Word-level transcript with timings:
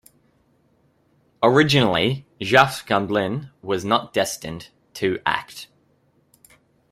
Originally, 1.43 2.25
Jacques 2.41 2.87
Gamblin 2.87 3.51
was 3.61 3.85
not 3.85 4.13
destined 4.13 4.69
to 4.95 5.19
act. 5.27 5.67